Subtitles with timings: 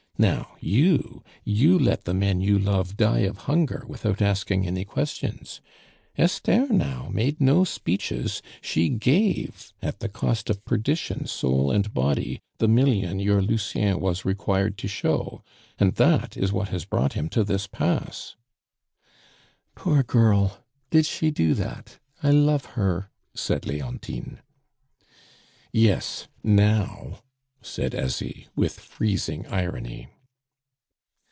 [0.17, 5.61] Now, you you let the men you love die of hunger without asking any questions.
[6.15, 12.39] Esther, now, made no speeches; she gave, at the cost of perdition, soul and body,
[12.59, 15.41] the million your Lucien was required to show,
[15.79, 18.35] and that is what has brought him to this pass"
[19.75, 20.59] "Poor girl!
[20.91, 21.97] Did she do that!
[22.21, 24.37] I love her!" said Leontine.
[25.71, 27.23] "Yes now!"
[27.63, 30.07] said Asie, with freezing irony.